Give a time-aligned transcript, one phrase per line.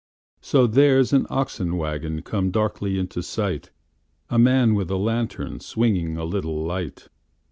[0.41, 7.07] So, there's an oxen wagonComes darkly into sight:A man with a lantern, swingingA little light.